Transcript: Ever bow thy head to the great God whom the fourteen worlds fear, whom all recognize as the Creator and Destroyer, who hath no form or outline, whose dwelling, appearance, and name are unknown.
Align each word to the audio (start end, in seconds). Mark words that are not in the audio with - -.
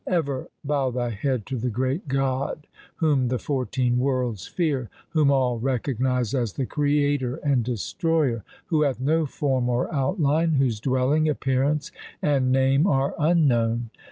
Ever 0.07 0.47
bow 0.65 0.89
thy 0.89 1.11
head 1.11 1.45
to 1.45 1.57
the 1.59 1.69
great 1.69 2.07
God 2.07 2.65
whom 2.95 3.27
the 3.27 3.37
fourteen 3.37 3.99
worlds 3.99 4.47
fear, 4.47 4.89
whom 5.09 5.29
all 5.29 5.59
recognize 5.59 6.33
as 6.33 6.53
the 6.53 6.65
Creator 6.65 7.35
and 7.43 7.63
Destroyer, 7.63 8.43
who 8.65 8.81
hath 8.81 8.99
no 8.99 9.27
form 9.27 9.69
or 9.69 9.93
outline, 9.93 10.53
whose 10.53 10.79
dwelling, 10.79 11.29
appearance, 11.29 11.91
and 12.19 12.51
name 12.51 12.87
are 12.87 13.13
unknown. 13.19 13.91